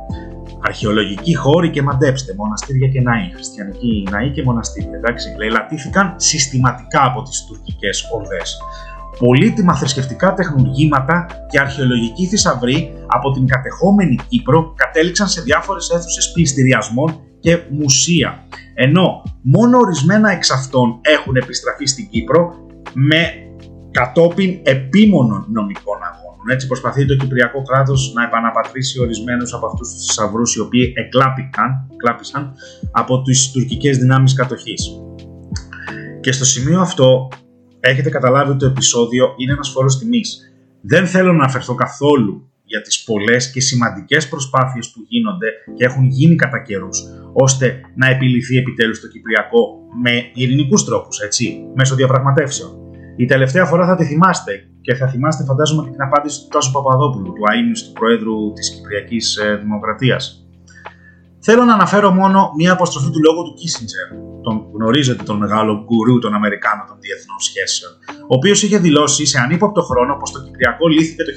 αρχαιολογικοί 0.65 1.35
χώροι 1.35 1.69
και 1.69 1.81
μαντέψτε, 1.81 2.33
μοναστήρια 2.37 2.87
και 2.87 3.01
ναοί, 3.01 3.31
χριστιανικοί 3.33 4.07
ναοί 4.11 4.31
και 4.31 4.43
μοναστήρια, 4.43 4.97
εντάξει, 4.97 5.35
λαιλατήθηκαν 5.37 6.13
συστηματικά 6.17 7.05
από 7.05 7.21
τις 7.21 7.45
τουρκικές 7.47 8.09
ορδές. 8.13 8.57
Πολύτιμα 9.19 9.75
θρησκευτικά 9.75 10.33
τεχνουργήματα 10.33 11.25
και 11.49 11.59
αρχαιολογικοί 11.59 12.25
θησαυροί 12.25 12.93
από 13.07 13.31
την 13.31 13.47
κατεχόμενη 13.47 14.15
Κύπρο 14.27 14.73
κατέληξαν 14.75 15.27
σε 15.27 15.41
διάφορες 15.41 15.89
αίθουσες 15.89 16.31
πληστηριασμών 16.31 17.21
και 17.39 17.59
μουσεία, 17.69 18.47
ενώ 18.73 19.23
μόνο 19.41 19.77
ορισμένα 19.77 20.31
εξ 20.31 20.51
αυτών 20.51 20.99
έχουν 21.01 21.35
επιστραφεί 21.35 21.85
στην 21.85 22.09
Κύπρο 22.09 22.55
με 22.93 23.33
κατόπιν 23.91 24.59
επίμονων 24.63 25.45
νομικών 25.51 25.97
αγώνων. 26.03 26.22
Έτσι 26.51 26.67
προσπαθεί 26.67 27.05
το 27.05 27.15
Κυπριακό 27.15 27.61
κράτος 27.61 28.13
να 28.15 28.23
επαναπατρίσει 28.23 28.99
ορισμένους 28.99 29.53
από 29.53 29.65
αυτούς 29.65 29.93
τους 29.93 30.05
θησαυρούς 30.05 30.55
οι 30.55 30.59
οποίοι 30.59 30.93
εκλάπηκαν, 30.95 31.87
εκλάπησαν 31.93 32.53
από 32.91 33.21
τις 33.21 33.51
τουρκικές 33.51 33.97
δυνάμεις 33.97 34.33
κατοχής. 34.33 34.89
Και 36.21 36.31
στο 36.31 36.45
σημείο 36.45 36.79
αυτό 36.79 37.27
έχετε 37.79 38.09
καταλάβει 38.09 38.49
ότι 38.49 38.59
το 38.59 38.65
επεισόδιο 38.65 39.33
είναι 39.37 39.51
ένας 39.51 39.69
φόρος 39.69 39.97
τιμής. 39.97 40.53
Δεν 40.81 41.07
θέλω 41.07 41.33
να 41.33 41.43
αναφερθώ 41.43 41.75
καθόλου 41.75 42.51
για 42.63 42.81
τις 42.81 43.03
πολλές 43.03 43.51
και 43.51 43.61
σημαντικές 43.61 44.27
προσπάθειες 44.27 44.91
που 44.91 45.05
γίνονται 45.07 45.47
και 45.75 45.85
έχουν 45.85 46.05
γίνει 46.05 46.35
κατά 46.35 46.61
καιρούς, 46.61 47.03
ώστε 47.33 47.81
να 47.95 48.07
επιληθεί 48.07 48.57
επιτέλους 48.57 48.99
το 48.99 49.07
Κυπριακό 49.07 49.79
με 50.03 50.11
ειρηνικούς 50.33 50.85
τρόπους, 50.85 51.19
έτσι, 51.19 51.59
μέσω 51.75 51.95
διαπραγματεύσεων. 51.95 52.82
Η 53.15 53.25
τελευταία 53.25 53.65
φορά 53.65 53.85
θα 53.85 53.95
τη 53.95 54.05
θυμάστε 54.05 54.67
και 54.81 54.95
θα 54.95 55.07
θυμάστε 55.07 55.43
φαντάζομαι 55.43 55.83
και 55.83 55.89
την 55.89 56.01
απάντηση 56.01 56.41
του 56.41 56.47
Τάσου 56.47 56.71
Παπαδόπουλου, 56.71 57.33
του 57.33 57.43
αείμνης 57.51 57.83
του 57.83 57.91
Προέδρου 57.91 58.53
της 58.53 58.69
Κυπριακής 58.69 59.37
ε, 59.37 59.55
Δημοκρατίας. 59.55 60.47
Θέλω 61.39 61.63
να 61.63 61.73
αναφέρω 61.73 62.11
μόνο 62.11 62.51
μία 62.57 62.71
αποστροφή 62.71 63.09
του 63.11 63.19
λόγου 63.25 63.43
του 63.43 63.53
Κίσιντζερ. 63.53 64.07
Τον 64.41 64.55
γνωρίζετε 64.73 65.23
τον 65.23 65.37
μεγάλο 65.37 65.83
γκουρού 65.83 66.19
των 66.19 66.33
Αμερικάνων 66.33 66.85
των 66.87 66.97
διεθνών 66.99 67.39
σχέσεων, 67.39 67.91
ο 68.31 68.35
οποίος 68.35 68.63
είχε 68.63 68.77
δηλώσει 68.77 69.25
σε 69.25 69.39
ανύποπτο 69.39 69.81
χρόνο 69.81 70.15
πως 70.19 70.31
το 70.31 70.39
Κυπριακό 70.43 70.87
λύθηκε 70.87 71.23
το 71.23 71.31
1974, 71.31 71.35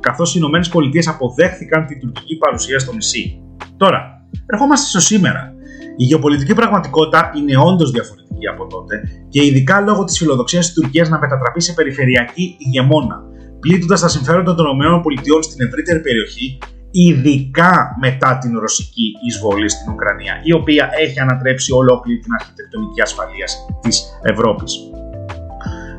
καθώς 0.00 0.28
οι 0.34 0.34
Ηνωμένες 0.40 0.68
Πολιτείες 0.68 1.08
αποδέχθηκαν 1.08 1.86
την 1.86 2.00
τουρκική 2.00 2.36
παρουσία 2.36 2.78
στο 2.78 2.92
νησί. 2.92 3.42
Τώρα, 3.76 4.00
ερχόμαστε 4.46 4.86
στο 4.88 5.00
σήμερα. 5.00 5.52
Η 5.96 6.04
γεωπολιτική 6.04 6.54
πραγματικότητα 6.54 7.30
είναι 7.36 7.56
όντως 7.56 7.90
διαφορετική 7.90 8.27
από 8.46 8.66
τότε 8.66 9.02
και 9.28 9.44
ειδικά 9.44 9.80
λόγω 9.80 10.04
της 10.04 10.18
φιλοδοξίας 10.18 10.64
της 10.66 10.74
Τουρκίας 10.74 11.08
να 11.08 11.18
μετατραπεί 11.18 11.60
σε 11.60 11.72
περιφερειακή 11.72 12.56
ηγεμόνα, 12.58 13.22
πλήττοντας 13.60 14.00
τα 14.00 14.08
συμφέροντα 14.08 14.54
των 14.54 14.66
ΗΠΑ 14.66 15.42
στην 15.42 15.66
ευρύτερη 15.66 16.00
περιοχή, 16.00 16.58
ειδικά 16.90 17.96
μετά 18.00 18.38
την 18.38 18.58
ρωσική 18.58 19.12
εισβολή 19.26 19.68
στην 19.68 19.92
Ουκρανία, 19.92 20.40
η 20.42 20.52
οποία 20.52 20.90
έχει 20.98 21.20
ανατρέψει 21.20 21.72
ολόκληρη 21.72 22.18
την 22.18 22.32
αρχιτεκτονική 22.40 23.00
ασφαλείας 23.00 23.66
της 23.80 24.18
Ευρώπης. 24.22 24.72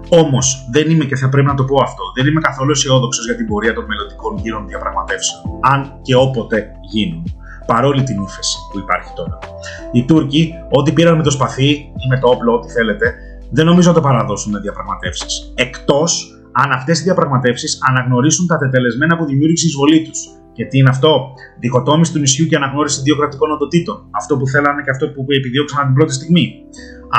Όμως, 0.09 0.67
δεν 0.71 0.89
είμαι 0.89 1.05
και 1.05 1.15
θα 1.15 1.29
πρέπει 1.29 1.47
να 1.47 1.53
το 1.53 1.63
πω 1.63 1.81
αυτό, 1.81 2.03
δεν 2.15 2.25
είμαι 2.27 2.41
καθόλου 2.41 2.71
αισιόδοξος 2.71 3.25
για 3.25 3.35
την 3.35 3.47
πορεία 3.47 3.73
των 3.73 3.85
μελλοντικών 3.85 4.37
γύρων 4.37 4.67
διαπραγματεύσεων, 4.67 5.41
αν 5.61 5.99
και 6.01 6.15
όποτε 6.15 6.71
γίνουν 6.91 7.23
παρόλη 7.71 8.03
την 8.03 8.17
ύφεση 8.27 8.57
που 8.71 8.77
υπάρχει 8.79 9.11
τώρα. 9.15 9.37
Οι 9.91 10.01
Τούρκοι, 10.05 10.53
ό,τι 10.77 10.91
πήραν 10.91 11.15
με 11.17 11.23
το 11.23 11.31
σπαθί 11.37 11.69
ή 12.03 12.05
με 12.09 12.17
το 12.19 12.27
όπλο, 12.33 12.53
ό,τι 12.53 12.67
θέλετε, 12.71 13.05
δεν 13.51 13.65
νομίζω 13.65 13.87
να 13.89 13.95
το 13.95 14.01
παραδώσουν 14.01 14.51
με 14.51 14.59
διαπραγματεύσεις. 14.59 15.53
Εκτός 15.55 16.11
αν 16.51 16.71
αυτές 16.71 16.99
οι 16.99 17.03
διαπραγματεύσεις 17.03 17.71
αναγνωρίσουν 17.89 18.47
τα 18.47 18.57
τετελεσμένα 18.57 19.17
που 19.17 19.25
δημιούργησε 19.25 19.65
η 19.65 19.69
εισβολή 19.69 20.01
τους. 20.01 20.19
Και 20.53 20.65
τι 20.65 20.77
είναι 20.77 20.89
αυτό, 20.89 21.11
δικοτόμηση 21.59 22.11
του 22.13 22.19
νησιού 22.19 22.45
και 22.45 22.55
αναγνώριση 22.55 23.01
δύο 23.01 23.15
κρατικών 23.15 23.51
οντοτήτων. 23.51 23.97
Αυτό 24.11 24.37
που 24.37 24.47
θέλανε 24.47 24.81
και 24.85 24.89
αυτό 24.89 25.05
που 25.09 25.25
επιδιώξαν 25.39 25.85
την 25.85 25.93
πρώτη 25.93 26.13
στιγμή. 26.13 26.45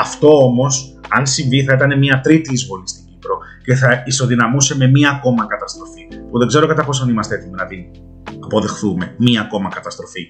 Αυτό 0.03 0.29
όμως, 0.49 0.99
αν 1.09 1.25
συμβεί, 1.25 1.63
θα 1.63 1.73
ήταν 1.73 1.97
μια 1.97 2.19
τρίτη 2.25 2.53
εισβολή 2.53 2.87
στην 2.87 3.03
Κύπρο 3.05 3.37
και 3.65 3.75
θα 3.75 4.03
ισοδυναμούσε 4.05 4.77
με 4.77 4.87
μία 4.87 5.09
ακόμα 5.09 5.45
καταστροφή. 5.47 6.03
Που 6.29 6.37
δεν 6.39 6.47
ξέρω 6.47 6.67
κατά 6.67 6.83
πόσο 6.85 7.09
είμαστε 7.09 7.35
έτοιμοι 7.35 7.55
να 7.55 7.65
την 7.65 7.79
αποδεχθούμε. 8.51 9.15
Μία 9.17 9.41
ακόμα 9.41 9.69
καταστροφή. 9.69 10.27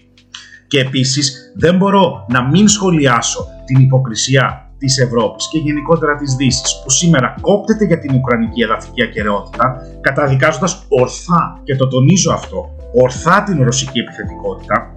Και 0.67 0.79
επίσης 0.79 1.53
δεν 1.55 1.75
μπορώ 1.77 2.25
να 2.29 2.47
μην 2.47 2.67
σχολιάσω 2.67 3.45
την 3.65 3.79
υποκρισία 3.79 4.71
της 4.77 4.97
Ευρώπης 4.97 5.47
και 5.51 5.57
γενικότερα 5.57 6.15
της 6.15 6.35
Δύσης 6.35 6.81
που 6.83 6.89
σήμερα 6.89 7.35
κόπτεται 7.41 7.85
για 7.85 7.99
την 7.99 8.15
Ουκρανική 8.15 8.61
εδαφική 8.61 9.03
ακαιρεότητα 9.03 9.75
καταδικάζοντας 10.01 10.85
ορθά 10.87 11.61
και 11.63 11.75
το 11.75 11.87
τονίζω 11.87 12.33
αυτό 12.33 12.69
ορθά 12.93 13.43
την 13.43 13.63
ρωσική 13.63 13.99
επιθετικότητα 13.99 14.93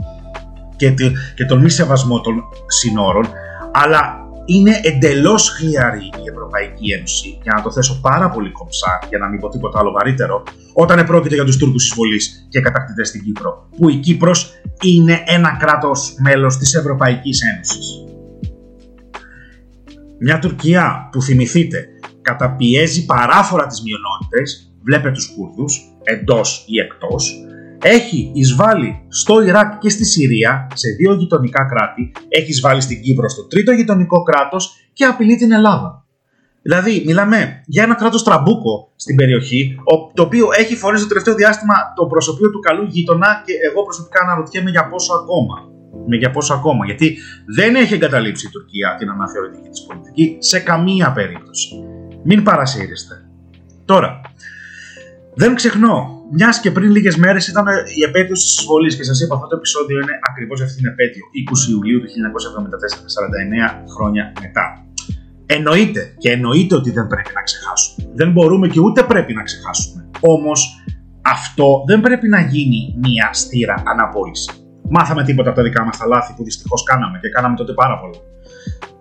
και, 0.76 0.94
και 1.34 1.44
τον 1.44 1.60
μη 1.60 1.70
σεβασμό 1.70 2.20
των 2.20 2.42
συνόρων 2.66 3.26
αλλά 3.72 4.23
είναι 4.44 4.80
εντελώς 4.82 5.48
χλιαρή 5.48 6.04
η 6.04 6.28
Ευρωπαϊκή 6.30 6.92
Ένωση, 6.92 7.38
για 7.42 7.52
να 7.56 7.62
το 7.62 7.72
θέσω 7.72 8.00
πάρα 8.02 8.30
πολύ 8.30 8.50
κομψά, 8.50 8.98
για 9.08 9.18
να 9.18 9.28
μην 9.28 9.40
πω 9.40 9.48
τίποτα 9.48 9.78
άλλο 9.78 9.90
βαρύτερο, 9.90 10.42
όταν 10.72 11.06
πρόκειται 11.06 11.34
για 11.34 11.44
τους 11.44 11.56
Τούρκους 11.56 11.84
εισβολή 11.84 12.20
και 12.48 12.60
κατακτητές 12.60 13.08
στην 13.08 13.22
Κύπρο, 13.22 13.68
που 13.76 13.88
η 13.88 13.96
Κύπρος 13.96 14.52
είναι 14.82 15.22
ένα 15.26 15.56
κράτος 15.60 16.14
μέλος 16.18 16.56
της 16.56 16.74
Ευρωπαϊκής 16.74 17.42
Ένωσης. 17.54 18.04
Μια 20.18 20.38
Τουρκία 20.38 21.08
που 21.12 21.22
θυμηθείτε 21.22 21.86
καταπιέζει 22.22 23.04
παράφορα 23.04 23.66
τις 23.66 23.82
μειονότητες, 23.82 24.74
βλέπετε 24.82 25.10
τους 25.10 25.32
Κούρδους, 25.36 25.80
εντός 26.02 26.64
ή 26.68 26.78
εκτός, 26.80 27.44
έχει 27.86 28.30
εισβάλει 28.34 29.04
στο 29.08 29.42
Ιράκ 29.42 29.78
και 29.78 29.88
στη 29.88 30.04
Συρία, 30.04 30.66
σε 30.74 30.88
δύο 30.90 31.12
γειτονικά 31.14 31.64
κράτη, 31.64 32.12
έχει 32.28 32.50
εισβάλει 32.50 32.80
στην 32.80 33.02
Κύπρο 33.02 33.28
στο 33.28 33.46
τρίτο 33.46 33.72
γειτονικό 33.72 34.22
κράτος 34.22 34.76
και 34.92 35.04
απειλεί 35.04 35.36
την 35.36 35.52
Ελλάδα. 35.52 36.04
Δηλαδή, 36.62 37.02
μιλάμε 37.06 37.62
για 37.66 37.82
ένα 37.82 37.94
κράτος 37.94 38.22
τραμπούκο 38.22 38.92
στην 38.96 39.16
περιοχή, 39.16 39.76
το 40.14 40.22
οποίο 40.22 40.46
έχει 40.58 40.76
φορέσει 40.76 41.02
το 41.02 41.08
τελευταίο 41.08 41.34
διάστημα 41.34 41.74
το 41.96 42.06
προσωπείο 42.06 42.50
του 42.50 42.60
καλού 42.60 42.84
γείτονα 42.90 43.42
και 43.46 43.52
εγώ 43.70 43.82
προσωπικά 43.82 44.20
αναρωτιέμαι 44.22 44.70
για 44.70 44.88
πόσο 44.88 45.12
ακόμα. 45.14 45.56
Με 46.08 46.16
για 46.16 46.30
πόσο 46.30 46.54
ακόμα, 46.54 46.84
γιατί 46.84 47.16
δεν 47.56 47.74
έχει 47.74 47.94
εγκαταλείψει 47.94 48.46
η 48.46 48.50
Τουρκία 48.50 48.96
την 48.98 49.10
αναθεωρητική 49.10 49.68
της 49.68 49.82
πολιτική 49.86 50.36
σε 50.38 50.58
καμία 50.60 51.12
περίπτωση. 51.12 51.68
Μην 52.22 52.42
παρασύρεστε. 52.42 53.14
Τώρα, 53.84 54.20
δεν 55.34 55.54
ξεχνώ 55.54 56.22
μιας 56.32 56.60
και 56.60 56.70
πριν 56.70 56.90
λίγες 56.90 57.16
μέρες 57.16 57.48
ήταν 57.48 57.66
η 57.98 58.02
επέτειος 58.08 58.40
της 58.42 58.58
εισβολής 58.58 58.96
και 58.96 59.04
σας 59.04 59.20
είπα 59.20 59.34
αυτό 59.34 59.46
το 59.46 59.56
επεισόδιο 59.56 59.96
είναι 60.00 60.18
ακριβώς 60.30 60.60
αυτή 60.62 60.76
την 60.76 60.86
επέτειο, 60.86 61.24
20 61.50 61.70
Ιουλίου 61.72 62.00
του 62.00 62.08
1974, 62.08 63.06
49 63.16 63.82
χρόνια 63.94 64.32
μετά. 64.40 64.66
Εννοείται 65.46 66.14
και 66.18 66.30
εννοείται 66.30 66.74
ότι 66.74 66.90
δεν 66.90 67.06
πρέπει 67.06 67.30
να 67.34 67.42
ξεχάσουμε. 67.42 68.10
Δεν 68.14 68.30
μπορούμε 68.32 68.68
και 68.68 68.80
ούτε 68.80 69.02
πρέπει 69.02 69.32
να 69.34 69.42
ξεχάσουμε. 69.42 70.10
Όμως 70.20 70.84
αυτό 71.22 71.84
δεν 71.86 72.00
πρέπει 72.00 72.28
να 72.28 72.40
γίνει 72.40 72.94
μια 73.02 73.28
στήρα 73.32 73.82
αναπόλυση. 73.86 74.50
Μάθαμε 74.90 75.24
τίποτα 75.24 75.48
από 75.48 75.58
τα 75.58 75.64
δικά 75.64 75.84
μας 75.84 75.96
τα 75.98 76.06
λάθη 76.06 76.34
που 76.36 76.44
δυστυχώς 76.44 76.82
κάναμε 76.82 77.18
και 77.22 77.28
κάναμε 77.28 77.56
τότε 77.56 77.72
πάρα 77.72 77.98
πολλά. 78.00 78.18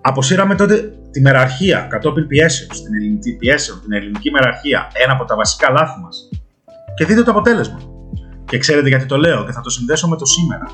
Αποσύραμε 0.01 0.55
τότε 0.55 0.93
τη 1.13 1.21
μεραρχία 1.21 1.87
κατόπιν 1.89 2.27
πιέσεων, 2.27 2.69
την 2.69 2.93
ελληνική 2.95 3.31
πιέσεων, 3.35 3.81
την 3.81 3.93
ελληνική 3.93 4.31
μεραρχία, 4.31 4.87
ένα 5.03 5.13
από 5.13 5.25
τα 5.25 5.35
βασικά 5.35 5.71
λάθη 5.71 5.99
μας 6.03 6.29
και 6.95 7.05
δείτε 7.05 7.23
το 7.23 7.31
αποτέλεσμα. 7.31 7.79
Και 8.45 8.57
ξέρετε 8.57 8.87
γιατί 8.87 9.05
το 9.05 9.17
λέω 9.17 9.45
και 9.45 9.51
θα 9.51 9.61
το 9.61 9.69
συνδέσω 9.69 10.07
με 10.07 10.15
το 10.15 10.25
σήμερα. 10.25 10.65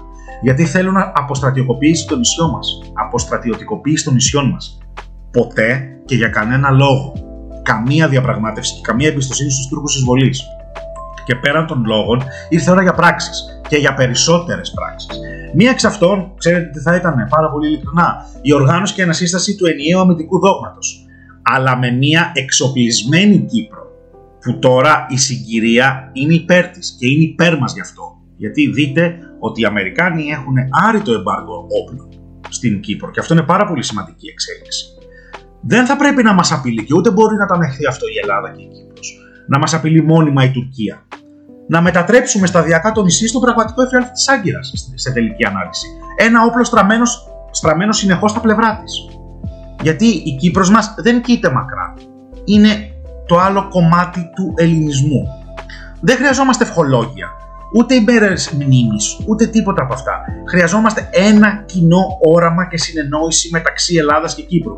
Γιατί 0.41 0.65
θέλουν 0.65 0.93
να 0.93 1.11
αποστρατιωτικοποιήσει 1.15 2.07
το 2.07 2.15
νησιό 2.15 2.47
μας. 2.49 2.67
Αποστρατιωτικοποίηση 2.93 4.03
των 4.03 4.13
νησιών 4.13 4.49
μας. 4.49 4.77
Ποτέ 5.31 5.99
και 6.05 6.15
για 6.15 6.29
κανένα 6.29 6.69
λόγο. 6.69 7.13
Καμία 7.63 8.07
διαπραγμάτευση 8.07 8.73
και 8.73 8.81
καμία 8.83 9.07
εμπιστοσύνη 9.07 9.51
στους 9.51 9.67
Τούρκους 9.67 9.95
εισβολή. 9.95 10.33
Και 11.25 11.35
πέραν 11.35 11.67
των 11.67 11.83
λόγων, 11.85 12.23
ήρθε 12.49 12.71
ώρα 12.71 12.81
για 12.81 12.93
πράξεις 12.93 13.58
και 13.69 13.77
για 13.77 13.93
περισσότερες 13.93 14.71
πράξεις. 14.75 15.19
Μία 15.53 15.69
εξ 15.69 15.83
αυτών, 15.85 16.33
ξέρετε 16.37 16.69
τι 16.73 16.79
θα 16.79 16.95
ήταν, 16.95 17.27
πάρα 17.29 17.49
πολύ 17.51 17.67
ειλικρινά, 17.67 18.25
η 18.41 18.53
οργάνωση 18.53 18.93
και 18.93 19.03
ανασύσταση 19.03 19.55
του 19.55 19.65
ενιαίου 19.65 19.99
αμυντικού 19.99 20.39
δόγματος. 20.39 21.05
Αλλά 21.41 21.77
με 21.77 21.91
μία 21.91 22.31
εξοπλισμένη 22.33 23.39
Κύπρο 23.39 23.83
που 24.41 24.59
τώρα 24.59 25.05
η 25.09 25.17
συγκυρία 25.17 26.09
είναι 26.13 26.33
υπέρ 26.33 26.67
της 26.67 26.95
και 26.99 27.07
είναι 27.07 27.23
υπέρ 27.23 27.57
μας 27.57 27.73
γι' 27.73 27.81
αυτό. 27.81 28.03
Γιατί 28.37 28.71
δείτε 28.71 29.17
ότι 29.39 29.61
οι 29.61 29.65
Αμερικάνοι 29.65 30.23
έχουν 30.29 30.55
άρει 30.87 31.01
το 31.01 31.13
εμπάργο 31.13 31.67
όπλων 31.81 32.09
στην 32.49 32.79
Κύπρο 32.79 33.11
και 33.11 33.19
αυτό 33.19 33.33
είναι 33.33 33.43
πάρα 33.43 33.65
πολύ 33.65 33.83
σημαντική 33.83 34.27
εξέλιξη. 34.27 34.85
Δεν 35.61 35.85
θα 35.85 35.95
πρέπει 35.95 36.23
να 36.23 36.33
μας 36.33 36.51
απειλεί 36.51 36.83
και 36.83 36.93
ούτε 36.97 37.11
μπορεί 37.11 37.35
να 37.35 37.45
το 37.45 37.53
ανεχθεί 37.53 37.85
αυτό 37.85 38.05
η 38.07 38.17
Ελλάδα 38.21 38.51
και 38.55 38.61
η 38.61 38.67
Κύπρος. 38.67 39.19
Να 39.47 39.57
μας 39.57 39.73
απειλεί 39.73 40.03
μόνιμα 40.03 40.43
η 40.43 40.51
Τουρκία. 40.51 41.07
Να 41.71 41.81
μετατρέψουμε 41.81 42.47
σταδιακά 42.47 42.91
το 42.91 43.03
νησί 43.03 43.27
στο 43.27 43.39
πραγματικό 43.39 43.81
εφιάλτη 43.81 44.11
της 44.11 44.27
Άγκυρας 44.27 44.71
σε 44.95 45.11
τελική 45.11 45.45
ανάλυση. 45.45 45.87
Ένα 46.17 46.43
όπλο 46.43 46.63
στραμμένος, 46.63 47.27
στραμμένο 47.51 47.91
συνεχώς 47.91 48.31
στα 48.31 48.39
πλευρά 48.39 48.81
της. 48.83 48.93
Γιατί 49.81 50.05
η 50.05 50.35
Κύπρος 50.39 50.69
μας 50.69 50.93
δεν 50.97 51.21
κοίται 51.21 51.51
μακρά. 51.51 51.93
Είναι 52.45 52.69
το 53.27 53.39
άλλο 53.39 53.67
κομμάτι 53.69 54.29
του 54.35 54.53
ελληνισμού. 54.55 55.27
Δεν 56.01 56.15
χρειαζόμαστε 56.15 56.63
ευχολόγια, 56.63 57.27
ούτε 57.75 57.95
ημέρε 57.95 58.33
μνήμης, 58.53 59.19
ούτε 59.27 59.45
τίποτα 59.45 59.81
από 59.81 59.93
αυτά. 59.93 60.21
Χρειαζόμαστε 60.49 61.09
ένα 61.11 61.63
κοινό 61.65 62.03
όραμα 62.21 62.67
και 62.67 62.77
συνεννόηση 62.77 63.49
μεταξύ 63.51 63.95
Ελλάδας 63.95 64.35
και 64.35 64.41
Κύπρου. 64.41 64.75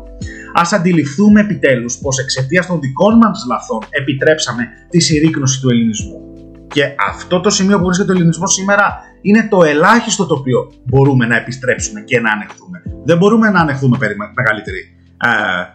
Α 0.54 0.62
αντιληφθούμε 0.72 1.40
επιτέλους 1.40 1.98
πως 1.98 2.18
εξαιτίας 2.18 2.66
των 2.66 2.80
δικών 2.80 3.16
μας 3.16 3.44
λαθών 3.48 3.80
επιτρέψαμε 3.90 4.62
τη 4.90 5.00
συρρήκνωση 5.00 5.60
του 5.60 5.70
ελληνισμού. 5.70 6.31
Και 6.72 6.94
αυτό 7.08 7.40
το 7.40 7.50
σημείο 7.50 7.78
που 7.78 7.84
βρίσκεται 7.84 8.12
το 8.12 8.18
ελληνισμός 8.18 8.52
σήμερα 8.52 9.00
είναι 9.20 9.48
το 9.50 9.62
ελάχιστο 9.62 10.26
το 10.26 10.34
οποίο 10.34 10.72
μπορούμε 10.84 11.26
να 11.26 11.36
επιστρέψουμε 11.36 12.00
και 12.00 12.20
να 12.20 12.30
ανεχθούμε. 12.30 12.82
Δεν 13.04 13.16
μπορούμε 13.16 13.50
να 13.50 13.60
ανεχθούμε 13.60 13.96
μεγαλύτερη 14.34 14.96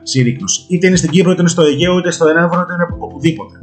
συρρήκνωση. 0.03 0.65
Είτε 0.69 0.87
είναι 0.87 0.95
στην 0.95 1.09
Κύπρο, 1.09 1.31
είτε 1.31 1.41
είναι 1.41 1.49
στο 1.49 1.61
Αιγαίο, 1.61 1.97
είτε 1.97 2.11
στο 2.11 2.27
Ενεύρο, 2.27 2.61
είτε 2.61 2.73
είναι 2.73 2.87
οπουδήποτε. 2.99 3.59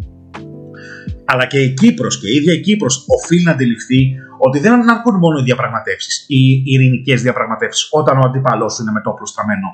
Αλλά 1.25 1.47
και 1.47 1.59
η 1.59 1.75
Κύπρος 1.75 2.21
και 2.21 2.29
η 2.29 2.35
ίδια 2.35 2.55
η 2.55 2.61
Κύπρος 2.61 3.05
οφείλει 3.09 3.43
να 3.43 3.51
αντιληφθεί 3.51 4.15
ότι 4.39 4.59
δεν 4.59 4.91
αρκούν 4.91 5.19
μόνο 5.19 5.39
οι 5.39 5.43
διαπραγματεύσεις 5.43 6.25
ή 6.29 6.37
οι 6.37 6.63
ειρηνικές 6.65 7.23
διαπραγματεύσεις 7.23 7.89
όταν 7.91 8.17
ο 8.17 8.21
αντίπαλό 8.25 8.69
σου 8.69 8.83
είναι 8.83 8.91
με 8.91 9.01
το 9.01 9.11
όπλο 9.11 9.27
στραμμένο 9.27 9.69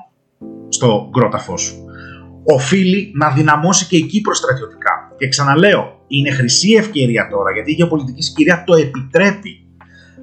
στο 0.69 1.09
γκρόταφό 1.09 1.57
σου. 1.57 1.75
Οφείλει 2.43 3.11
να 3.15 3.29
δυναμώσει 3.29 3.85
και 3.87 3.97
η 3.97 4.05
Κύπρο 4.05 4.33
στρατιωτικά. 4.33 4.93
Και 5.21 5.27
ξαναλέω, 5.27 5.83
είναι 6.07 6.31
χρυσή 6.31 6.71
ευκαιρία 6.73 7.27
τώρα 7.31 7.51
γιατί 7.51 7.71
η 7.71 7.73
γεωπολιτική 7.73 8.21
συγκυρία 8.21 8.63
το 8.65 8.73
επιτρέπει 8.75 9.51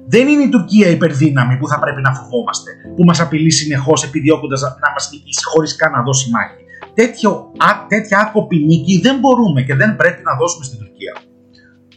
δεν 0.07 0.27
είναι 0.27 0.43
η 0.43 0.49
Τουρκία 0.49 0.87
υπερδύναμη 0.89 1.57
που 1.57 1.67
θα 1.67 1.79
πρέπει 1.79 2.01
να 2.01 2.13
φοβόμαστε, 2.13 2.71
που 2.95 3.03
μας 3.03 3.19
απειλεί 3.19 3.51
συνεχώς 3.51 4.03
επιδιώκοντας 4.03 4.61
να 4.61 4.91
μας 4.93 5.09
νικήσει 5.11 5.43
χωρίς 5.43 5.75
καν 5.75 5.91
να 5.91 6.01
δώσει 6.01 6.29
μάχη. 6.29 6.63
Τέτοιο, 6.93 7.31
α, 7.57 7.85
τέτοια 7.87 8.19
άκοπη 8.19 8.57
νίκη 8.57 8.99
δεν 8.99 9.19
μπορούμε 9.19 9.61
και 9.61 9.75
δεν 9.75 9.95
πρέπει 9.95 10.21
να 10.23 10.35
δώσουμε 10.39 10.65
στην 10.65 10.77
Τουρκία. 10.77 11.13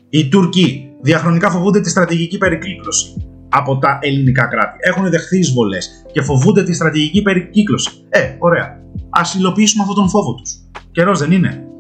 Οι 0.09 0.29
Τούρκοι 0.29 0.91
διαχρονικά 1.01 1.51
φοβούνται 1.51 1.81
τη 1.81 1.91
στρατηγική 1.91 2.39
περίκλωση. 2.39 3.27
από 3.55 3.79
τα 3.79 3.99
ελληνικά 4.03 4.45
κράτη. 4.45 4.77
Έχουν 4.81 5.11
δεχθεί 5.11 5.39
εισβολές 5.39 6.05
και 6.13 6.23
φοβούνται 6.23 6.63
τη 6.63 6.73
στρατηγική 6.73 7.23
περικύκλωση. 7.23 7.91
Ε, 8.09 8.37
ωραία. 8.39 8.65
Α 9.11 9.23
υλοποιήσουμε 9.39 9.83
αυτόν 9.83 9.97
τον 9.97 10.09
φόβο 10.09 10.35
τους. 10.35 10.53
Καιρός 10.93 11.19
δεν 11.19 11.33
είναι. 11.33 11.72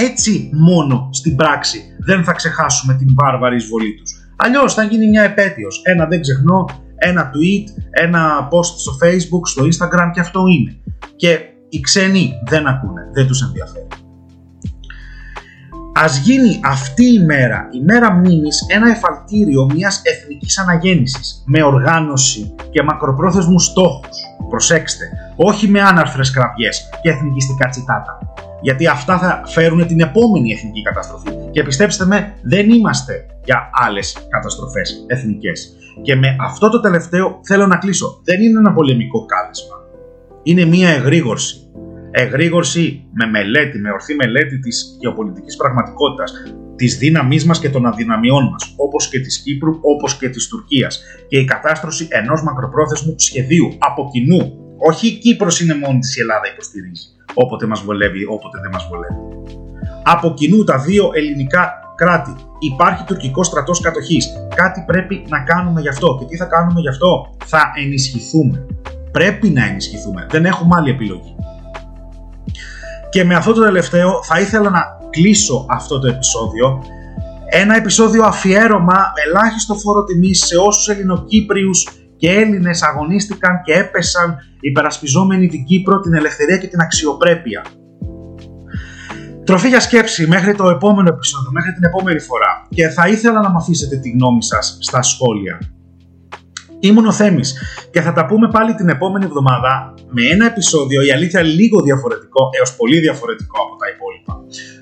Έτσι 0.00 0.50
μόνο 0.52 1.08
στην 1.12 1.36
πράξη 1.36 1.82
δεν 1.98 2.24
θα 2.24 2.32
ξεχάσουμε 2.32 2.94
την 2.94 3.08
βάρβαρη 3.14 3.56
εισβολή 3.56 3.94
τους. 3.94 4.32
Αλλιώς 4.36 4.74
θα 4.74 4.82
γίνει 4.82 5.06
μια 5.08 5.22
επέτειος. 5.22 5.80
Ένα 5.84 6.06
δεν 6.06 6.20
ξεχνώ, 6.20 6.64
ένα 6.96 7.30
tweet, 7.30 7.82
ένα 7.90 8.48
post 8.50 8.64
στο 8.64 8.92
facebook, 9.02 9.44
στο 9.44 9.64
instagram 9.64 10.10
και 10.12 10.20
αυτό 10.20 10.40
είναι. 10.46 10.80
Και 11.16 11.38
οι 11.68 11.80
ξένοι 11.80 12.32
δεν 12.46 12.66
ακούνε, 12.66 13.02
δεν 13.12 13.26
τους 13.26 13.42
ενδιαφέρει. 13.42 13.86
Ας 15.94 16.18
γίνει 16.18 16.60
αυτή 16.64 17.04
η 17.04 17.18
μέρα, 17.24 17.68
η 17.72 17.80
μέρα 17.84 18.12
μνήμης, 18.12 18.66
ένα 18.68 18.90
εφαλτήριο 18.90 19.70
μιας 19.74 20.02
εθνικής 20.04 20.58
αναγέννησης 20.58 21.44
με 21.46 21.62
οργάνωση 21.62 22.54
και 22.70 22.82
μακροπρόθεσμους 22.82 23.64
στόχους. 23.64 24.16
Προσέξτε, 24.48 25.04
όχι 25.36 25.68
με 25.68 25.80
άναρθρες 25.80 26.30
κραυγές 26.30 26.88
και 27.02 27.10
εθνικιστικά 27.10 27.68
τσιτάτα. 27.68 28.18
Γιατί 28.60 28.86
αυτά 28.86 29.18
θα 29.18 29.42
φέρουν 29.46 29.86
την 29.86 30.00
επόμενη 30.00 30.52
εθνική 30.52 30.82
καταστροφή. 30.82 31.30
Και 31.50 31.62
πιστέψτε 31.62 32.06
με, 32.06 32.34
δεν 32.42 32.70
είμαστε 32.70 33.26
για 33.44 33.70
άλλες 33.72 34.16
καταστροφές 34.28 35.04
εθνικές. 35.06 35.76
Και 36.02 36.16
με 36.16 36.36
αυτό 36.40 36.68
το 36.70 36.80
τελευταίο 36.80 37.40
θέλω 37.42 37.66
να 37.66 37.76
κλείσω. 37.76 38.20
Δεν 38.24 38.40
είναι 38.40 38.58
ένα 38.58 38.72
πολεμικό 38.72 39.24
κάλεσμα. 39.24 39.76
Είναι 40.42 40.64
μια 40.64 40.88
εγρήγορση 40.88 41.68
εγρήγορση 42.10 43.04
με 43.12 43.26
μελέτη, 43.26 43.78
με 43.78 43.90
ορθή 43.90 44.14
μελέτη 44.14 44.58
της 44.58 44.96
γεωπολιτικής 45.00 45.56
πραγματικότητας, 45.56 46.32
της 46.76 46.98
δύναμής 46.98 47.44
μας 47.44 47.58
και 47.58 47.70
των 47.70 47.86
αδυναμιών 47.86 48.48
μας, 48.50 48.74
όπως 48.76 49.08
και 49.08 49.20
της 49.20 49.38
Κύπρου, 49.42 49.78
όπως 49.80 50.16
και 50.18 50.28
της 50.28 50.48
Τουρκίας 50.48 51.02
και 51.28 51.38
η 51.38 51.44
κατάστρωση 51.44 52.08
ενός 52.10 52.42
μακροπρόθεσμου 52.42 53.14
σχεδίου 53.18 53.76
από 53.78 54.08
κοινού. 54.12 54.52
Όχι 54.88 55.06
η 55.06 55.18
Κύπρος 55.18 55.60
είναι 55.60 55.74
μόνη 55.74 55.98
της 55.98 56.16
η 56.16 56.20
Ελλάδα 56.20 56.52
υποστηρίζει, 56.52 57.06
όποτε 57.34 57.66
μας 57.66 57.80
βολεύει, 57.80 58.24
όποτε 58.24 58.58
δεν 58.62 58.70
μας 58.72 58.88
βολεύει. 58.90 59.52
Από 60.02 60.34
κοινού 60.34 60.64
τα 60.64 60.78
δύο 60.78 61.10
ελληνικά 61.14 61.72
κράτη. 61.94 62.34
Υπάρχει 62.58 63.04
τουρκικός 63.04 63.46
στρατός 63.46 63.80
κατοχής. 63.80 64.32
Κάτι 64.54 64.84
πρέπει 64.86 65.24
να 65.28 65.42
κάνουμε 65.42 65.80
γι' 65.80 65.88
αυτό. 65.88 66.16
Και 66.18 66.24
τι 66.24 66.36
θα 66.36 66.44
κάνουμε 66.44 66.80
γι' 66.80 66.88
αυτό, 66.88 67.36
θα 67.44 67.72
ενισχυθούμε. 67.84 68.66
Πρέπει 69.12 69.48
να 69.48 69.64
ενισχυθούμε. 69.64 70.26
Δεν 70.30 70.44
έχουμε 70.44 70.74
άλλη 70.76 70.90
επιλογή. 70.90 71.34
Και 73.10 73.24
με 73.24 73.34
αυτό 73.34 73.52
το 73.52 73.62
τελευταίο 73.62 74.22
θα 74.22 74.40
ήθελα 74.40 74.70
να 74.70 74.80
κλείσω 75.10 75.66
αυτό 75.68 75.98
το 75.98 76.06
επεισόδιο. 76.06 76.82
Ένα 77.50 77.76
επεισόδιο 77.76 78.24
αφιέρωμα 78.24 79.12
ελάχιστο 79.26 79.74
φόρο 79.74 80.04
τιμής 80.04 80.38
σε 80.46 80.56
όσους 80.56 80.88
Ελληνοκύπριους 80.88 81.88
και 82.18 82.30
Έλληνες 82.32 82.82
αγωνίστηκαν 82.82 83.60
και 83.64 83.72
έπεσαν 83.72 84.36
υπερασπιζόμενοι 84.60 85.46
την 85.46 85.64
Κύπρο, 85.64 86.00
την 86.00 86.14
ελευθερία 86.14 86.56
και 86.56 86.66
την 86.66 86.80
αξιοπρέπεια. 86.80 87.62
Τροφή 89.44 89.68
για 89.68 89.80
σκέψη 89.80 90.26
μέχρι 90.26 90.54
το 90.54 90.68
επόμενο 90.68 91.08
επεισόδιο, 91.08 91.50
μέχρι 91.52 91.72
την 91.72 91.84
επόμενη 91.84 92.20
φορά 92.20 92.66
και 92.68 92.88
θα 92.88 93.08
ήθελα 93.08 93.40
να 93.40 93.50
μου 93.50 93.56
αφήσετε 93.56 93.96
τη 93.96 94.10
γνώμη 94.10 94.42
σας 94.42 94.78
στα 94.80 95.02
σχόλια. 95.02 95.58
Ήμουν 96.80 97.06
ο 97.06 97.12
Θέμης 97.12 97.54
και 97.90 98.00
θα 98.00 98.12
τα 98.12 98.26
πούμε 98.26 98.48
πάλι 98.48 98.74
την 98.74 98.88
επόμενη 98.88 99.24
εβδομάδα 99.24 99.94
με 100.08 100.22
ένα 100.22 100.46
επεισόδιο, 100.46 101.02
η 101.02 101.12
αλήθεια 101.12 101.42
λίγο 101.42 101.80
διαφορετικό 101.80 102.50
έως 102.58 102.76
πολύ 102.76 102.98
διαφορετικό 102.98 103.56
από 103.62 103.76
τα 103.76 103.86
υπόλοιπα. 103.94 104.34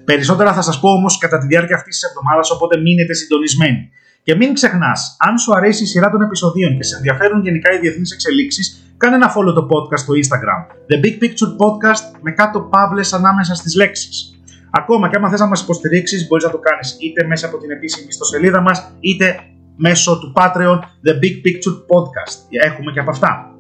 Περισσότερα 0.05 0.53
θα 0.53 0.63
σας 0.63 0.81
πω 0.81 0.89
όμως 0.89 1.19
κατά 1.19 1.39
τη 1.39 1.47
διάρκεια 1.47 1.77
αυτής 1.77 1.99
της 1.99 2.09
εβδομάδας, 2.09 2.51
οπότε 2.51 2.77
μείνετε 2.79 3.15
συντονισμένοι. 3.15 3.91
Και 4.27 4.37
μην 4.37 4.55
ξεχνάς, 4.55 5.17
αν 5.19 5.39
σου 5.39 5.55
αρέσει 5.55 5.83
η 5.83 5.87
σειρά 5.87 6.11
των 6.11 6.23
επεισοδίων 6.23 6.77
και 6.77 6.83
σε 6.83 6.97
ενδιαφέρουν 6.97 7.43
γενικά 7.43 7.73
οι 7.73 7.79
διεθνείς 7.79 8.13
εξελίξεις, 8.13 8.95
κάνε 8.97 9.15
ένα 9.15 9.33
follow 9.35 9.55
το 9.55 9.67
podcast 9.71 9.99
στο 9.99 10.13
Instagram. 10.15 10.61
The 10.91 11.05
Big 11.05 11.23
Picture 11.23 11.53
Podcast 11.63 12.19
με 12.21 12.31
κάτω 12.31 12.61
παύλες 12.61 13.13
ανάμεσα 13.13 13.55
στις 13.55 13.75
λέξεις. 13.75 14.41
Ακόμα 14.71 15.09
και 15.09 15.17
άμα 15.17 15.29
θες 15.29 15.41
να 15.41 15.47
μας 15.47 15.63
υποστηρίξεις, 15.63 16.27
μπορείς 16.27 16.45
να 16.45 16.51
το 16.51 16.59
κάνεις 16.59 16.97
είτε 17.01 17.27
μέσα 17.27 17.47
από 17.47 17.59
την 17.59 17.71
επίσημη 17.71 18.07
ιστοσελίδα 18.09 18.61
μας, 18.61 18.93
είτε 19.01 19.41
μέσω 19.77 20.19
του 20.19 20.33
Patreon 20.37 20.79
The 20.79 21.13
Big 21.23 21.37
Picture 21.45 21.77
Podcast. 21.93 22.37
Έχουμε 22.65 22.93
και 22.93 23.01
από 23.01 23.11
αυτά. 23.11 23.55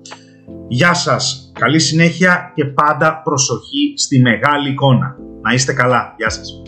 Γεια 0.68 0.94
σας, 0.94 1.52
καλή 1.58 1.78
συνέχεια 1.78 2.52
και 2.54 2.64
πάντα 2.64 3.20
προσοχή 3.24 3.94
στη 3.96 4.20
μεγάλη 4.20 4.70
εικόνα. 4.70 5.16
Να 5.42 5.52
είστε 5.52 5.72
καλά. 5.72 6.14
Γεια 6.16 6.28
σας. 6.30 6.62